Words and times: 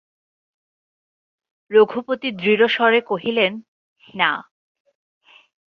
রঘুপতি 1.71 2.27
দৃঢ়স্বরে 2.31 2.99
কহিলেন, 3.01 3.51
না। 4.13 4.31